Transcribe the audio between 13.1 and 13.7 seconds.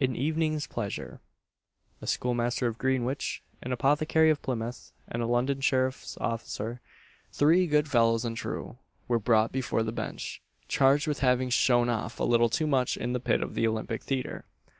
the pit of the